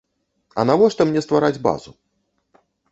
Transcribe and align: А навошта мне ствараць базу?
А 0.59 0.65
навошта 0.69 1.01
мне 1.11 1.21
ствараць 1.27 1.61
базу? 1.71 1.91